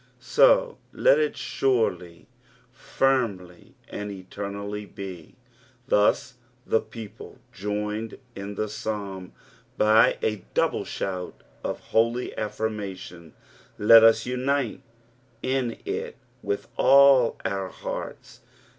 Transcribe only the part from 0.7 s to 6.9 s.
let it surely, firmly, «ad otemslly be. Thus the